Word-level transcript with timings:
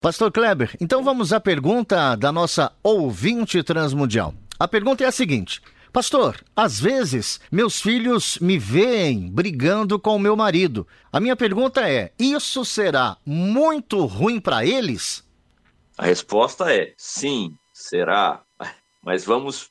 Pastor 0.00 0.30
Kleber, 0.30 0.76
então 0.80 1.02
vamos 1.02 1.32
à 1.32 1.40
pergunta 1.40 2.14
da 2.14 2.30
nossa 2.30 2.72
ouvinte 2.84 3.60
transmundial. 3.64 4.32
A 4.56 4.68
pergunta 4.68 5.02
é 5.02 5.08
a 5.08 5.12
seguinte: 5.12 5.60
Pastor, 5.92 6.40
às 6.54 6.78
vezes 6.78 7.40
meus 7.50 7.80
filhos 7.82 8.38
me 8.38 8.56
veem 8.60 9.28
brigando 9.28 9.98
com 9.98 10.14
o 10.14 10.18
meu 10.20 10.36
marido. 10.36 10.86
A 11.12 11.18
minha 11.18 11.34
pergunta 11.34 11.90
é: 11.90 12.12
isso 12.16 12.64
será 12.64 13.16
muito 13.26 14.06
ruim 14.06 14.38
para 14.38 14.64
eles? 14.64 15.24
A 15.98 16.06
resposta 16.06 16.72
é 16.72 16.94
sim, 16.96 17.52
será. 17.74 18.44
Mas 19.02 19.24
vamos 19.24 19.68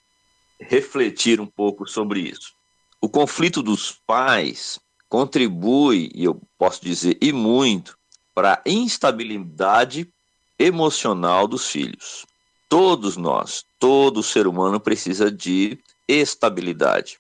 refletir 0.59 1.39
um 1.39 1.47
pouco 1.47 1.88
sobre 1.88 2.19
isso. 2.19 2.52
O 3.00 3.08
conflito 3.08 3.64
dos 3.64 3.94
pais 4.06 4.78
contribui, 5.08 6.12
e 6.14 6.25
eu 6.25 6.41
posso 6.58 6.84
dizer, 6.84 7.17
e 7.22 7.31
muito, 7.31 7.97
para 8.36 8.56
a 8.56 8.69
instabilidade 8.69 10.12
emocional 10.59 11.47
dos 11.47 11.67
filhos. 11.67 12.25
Todos 12.69 13.16
nós, 13.16 13.66
todo 13.80 14.23
ser 14.23 14.47
humano 14.47 14.80
precisa 14.80 15.31
de 15.31 15.80
estabilidade. 16.08 17.19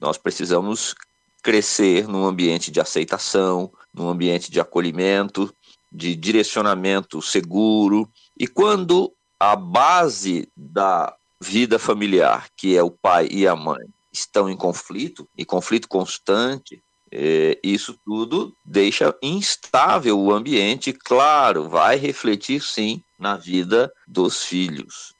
Nós 0.00 0.16
precisamos 0.16 0.94
crescer 1.42 2.08
num 2.08 2.24
ambiente 2.24 2.70
de 2.70 2.80
aceitação, 2.80 3.70
num 3.92 4.08
ambiente 4.08 4.50
de 4.50 4.60
acolhimento, 4.60 5.54
de 5.92 6.14
direcionamento 6.14 7.22
seguro. 7.22 8.10
E 8.38 8.46
quando 8.46 9.12
a 9.38 9.54
base 9.54 10.48
da 10.56 11.14
vida 11.40 11.78
familiar, 11.78 12.48
que 12.56 12.76
é 12.76 12.82
o 12.82 12.90
pai 12.90 13.28
e 13.30 13.46
a 13.46 13.54
mãe, 13.54 13.84
estão 14.12 14.48
em 14.48 14.56
conflito, 14.56 15.28
e 15.36 15.44
conflito 15.44 15.88
constante, 15.88 16.82
é, 17.12 17.58
isso 17.62 17.98
tudo 18.04 18.54
deixa 18.64 19.16
instável 19.22 20.18
o 20.18 20.32
ambiente, 20.32 20.92
claro, 20.92 21.68
vai 21.68 21.96
refletir 21.96 22.62
sim 22.62 23.02
na 23.18 23.36
vida 23.36 23.92
dos 24.06 24.44
filhos. 24.44 25.14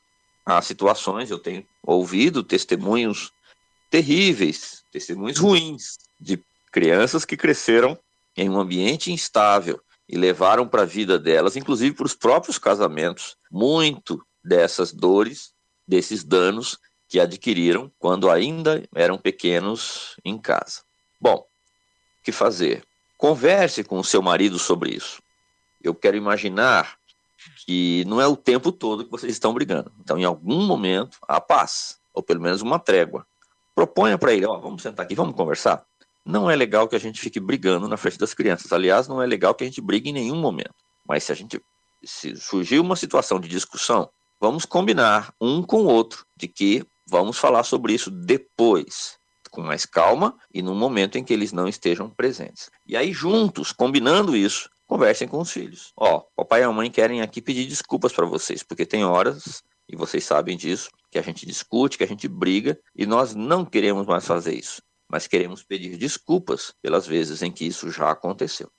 Há 0.44 0.60
situações, 0.62 1.30
eu 1.30 1.38
tenho 1.38 1.64
ouvido 1.82 2.42
testemunhos 2.42 3.32
terríveis, 3.90 4.82
testemunhos 4.92 5.38
ruins, 5.38 5.98
de 6.20 6.42
crianças 6.72 7.24
que 7.24 7.36
cresceram 7.36 7.98
em 8.36 8.50
um 8.50 8.58
ambiente 8.58 9.12
instável 9.12 9.80
e 10.08 10.16
levaram 10.16 10.68
para 10.68 10.82
a 10.82 10.86
vida 10.86 11.18
delas, 11.18 11.56
inclusive 11.56 11.96
para 11.96 12.06
os 12.06 12.14
próprios 12.14 12.58
casamentos, 12.58 13.36
muito 13.50 14.24
dessas 14.44 14.92
dores, 14.92 15.52
desses 15.86 16.22
danos 16.22 16.78
que 17.08 17.18
adquiriram 17.18 17.90
quando 17.98 18.30
ainda 18.30 18.82
eram 18.94 19.16
pequenos 19.18 20.16
em 20.24 20.38
casa. 20.38 20.82
Bom, 21.20 21.44
que 22.26 22.32
fazer. 22.32 22.82
Converse 23.16 23.84
com 23.84 23.98
o 24.00 24.04
seu 24.04 24.20
marido 24.20 24.58
sobre 24.58 24.90
isso. 24.90 25.22
Eu 25.80 25.94
quero 25.94 26.16
imaginar 26.16 26.98
que 27.64 28.04
não 28.06 28.20
é 28.20 28.26
o 28.26 28.36
tempo 28.36 28.72
todo 28.72 29.04
que 29.04 29.10
vocês 29.10 29.32
estão 29.32 29.54
brigando. 29.54 29.92
Então, 30.00 30.18
em 30.18 30.24
algum 30.24 30.66
momento, 30.66 31.18
há 31.22 31.40
paz, 31.40 31.98
ou 32.12 32.22
pelo 32.22 32.40
menos 32.40 32.62
uma 32.62 32.80
trégua. 32.80 33.24
Proponha 33.76 34.18
para 34.18 34.32
ele, 34.32 34.44
ó, 34.44 34.58
vamos 34.58 34.82
sentar 34.82 35.06
aqui, 35.06 35.14
vamos 35.14 35.36
conversar. 35.36 35.86
Não 36.24 36.50
é 36.50 36.56
legal 36.56 36.88
que 36.88 36.96
a 36.96 36.98
gente 36.98 37.20
fique 37.20 37.38
brigando 37.38 37.86
na 37.86 37.96
frente 37.96 38.18
das 38.18 38.34
crianças. 38.34 38.72
Aliás, 38.72 39.06
não 39.06 39.22
é 39.22 39.26
legal 39.26 39.54
que 39.54 39.62
a 39.62 39.66
gente 39.66 39.80
brigue 39.80 40.10
em 40.10 40.14
nenhum 40.14 40.36
momento. 40.36 40.74
Mas 41.06 41.22
se 41.22 41.30
a 41.30 41.34
gente 41.36 41.62
se 42.02 42.34
surgir 42.34 42.80
uma 42.80 42.96
situação 42.96 43.38
de 43.38 43.48
discussão, 43.48 44.10
vamos 44.40 44.64
combinar 44.64 45.32
um 45.40 45.62
com 45.62 45.82
o 45.82 45.86
outro 45.86 46.26
de 46.36 46.48
que 46.48 46.84
vamos 47.06 47.38
falar 47.38 47.62
sobre 47.62 47.94
isso 47.94 48.10
depois 48.10 49.16
com 49.56 49.62
mais 49.62 49.86
calma 49.86 50.36
e 50.52 50.60
no 50.60 50.74
momento 50.74 51.16
em 51.16 51.24
que 51.24 51.32
eles 51.32 51.50
não 51.50 51.66
estejam 51.66 52.10
presentes. 52.10 52.70
E 52.86 52.94
aí, 52.94 53.10
juntos, 53.10 53.72
combinando 53.72 54.36
isso, 54.36 54.68
conversem 54.86 55.26
com 55.26 55.40
os 55.40 55.50
filhos. 55.50 55.94
Ó, 55.96 56.22
papai 56.36 56.60
e 56.60 56.64
a 56.64 56.70
mãe 56.70 56.90
querem 56.90 57.22
aqui 57.22 57.40
pedir 57.40 57.64
desculpas 57.64 58.12
para 58.12 58.26
vocês, 58.26 58.62
porque 58.62 58.84
tem 58.84 59.02
horas, 59.02 59.64
e 59.88 59.96
vocês 59.96 60.24
sabem 60.24 60.58
disso, 60.58 60.90
que 61.10 61.18
a 61.18 61.22
gente 61.22 61.46
discute, 61.46 61.96
que 61.96 62.04
a 62.04 62.06
gente 62.06 62.28
briga, 62.28 62.78
e 62.94 63.06
nós 63.06 63.34
não 63.34 63.64
queremos 63.64 64.06
mais 64.06 64.26
fazer 64.26 64.54
isso, 64.54 64.82
mas 65.08 65.26
queremos 65.26 65.62
pedir 65.62 65.96
desculpas 65.96 66.74
pelas 66.82 67.06
vezes 67.06 67.40
em 67.40 67.50
que 67.50 67.64
isso 67.64 67.90
já 67.90 68.10
aconteceu. 68.10 68.70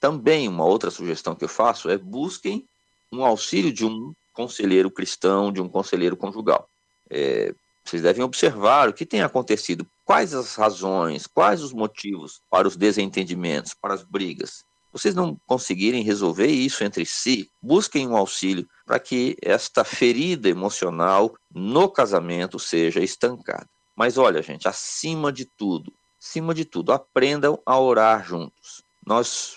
Também 0.00 0.48
uma 0.48 0.64
outra 0.64 0.90
sugestão 0.90 1.34
que 1.34 1.44
eu 1.44 1.48
faço 1.50 1.90
é 1.90 1.98
busquem 1.98 2.66
um 3.12 3.22
auxílio 3.22 3.72
de 3.72 3.84
um 3.84 4.14
conselheiro 4.32 4.90
cristão, 4.90 5.52
de 5.52 5.60
um 5.60 5.68
conselheiro 5.68 6.16
conjugal. 6.16 6.66
É, 7.10 7.52
vocês 7.88 8.02
devem 8.02 8.22
observar 8.22 8.88
o 8.88 8.92
que 8.92 9.06
tem 9.06 9.22
acontecido, 9.22 9.86
quais 10.04 10.34
as 10.34 10.54
razões, 10.54 11.26
quais 11.26 11.62
os 11.62 11.72
motivos 11.72 12.40
para 12.50 12.68
os 12.68 12.76
desentendimentos, 12.76 13.74
para 13.74 13.94
as 13.94 14.02
brigas. 14.02 14.62
Vocês 14.92 15.14
não 15.14 15.38
conseguirem 15.46 16.02
resolver 16.02 16.48
isso 16.48 16.84
entre 16.84 17.06
si, 17.06 17.50
busquem 17.62 18.06
um 18.06 18.16
auxílio 18.16 18.68
para 18.84 18.98
que 18.98 19.36
esta 19.42 19.84
ferida 19.84 20.48
emocional 20.48 21.34
no 21.54 21.88
casamento 21.88 22.58
seja 22.58 23.00
estancada. 23.00 23.66
Mas 23.96 24.18
olha, 24.18 24.42
gente, 24.42 24.68
acima 24.68 25.32
de 25.32 25.44
tudo, 25.44 25.92
acima 26.20 26.54
de 26.54 26.64
tudo, 26.64 26.92
aprendam 26.92 27.58
a 27.64 27.78
orar 27.78 28.24
juntos. 28.24 28.82
Nós, 29.04 29.56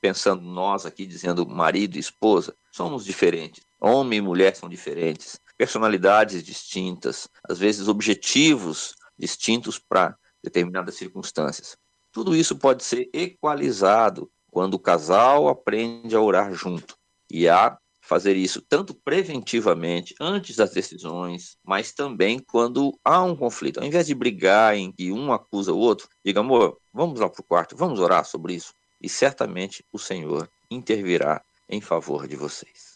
pensando 0.00 0.42
nós 0.42 0.86
aqui, 0.86 1.04
dizendo 1.04 1.46
marido 1.46 1.96
e 1.96 2.00
esposa, 2.00 2.54
somos 2.72 3.04
diferentes. 3.04 3.64
Homem 3.80 4.18
e 4.18 4.22
mulher 4.22 4.54
são 4.54 4.68
diferentes 4.68 5.38
personalidades 5.56 6.42
distintas, 6.42 7.28
às 7.48 7.58
vezes 7.58 7.88
objetivos 7.88 8.94
distintos 9.18 9.78
para 9.78 10.16
determinadas 10.42 10.94
circunstâncias. 10.94 11.76
Tudo 12.12 12.34
isso 12.34 12.56
pode 12.56 12.84
ser 12.84 13.08
equalizado 13.12 14.30
quando 14.50 14.74
o 14.74 14.78
casal 14.78 15.48
aprende 15.48 16.14
a 16.14 16.20
orar 16.20 16.52
junto 16.52 16.96
e 17.30 17.48
a 17.48 17.76
fazer 18.00 18.36
isso 18.36 18.62
tanto 18.62 18.94
preventivamente, 18.94 20.14
antes 20.20 20.56
das 20.56 20.70
decisões, 20.70 21.56
mas 21.64 21.92
também 21.92 22.38
quando 22.38 22.96
há 23.04 23.22
um 23.22 23.34
conflito. 23.34 23.80
Ao 23.80 23.86
invés 23.86 24.06
de 24.06 24.14
brigar 24.14 24.76
em 24.76 24.92
que 24.92 25.10
um 25.10 25.32
acusa 25.32 25.72
o 25.72 25.78
outro, 25.78 26.08
diga, 26.24 26.40
amor, 26.40 26.78
vamos 26.94 27.18
lá 27.18 27.28
para 27.28 27.40
o 27.40 27.44
quarto, 27.44 27.76
vamos 27.76 27.98
orar 27.98 28.24
sobre 28.24 28.54
isso. 28.54 28.72
E 29.02 29.08
certamente 29.08 29.84
o 29.92 29.98
Senhor 29.98 30.48
intervirá 30.70 31.42
em 31.68 31.80
favor 31.80 32.28
de 32.28 32.36
vocês. 32.36 32.95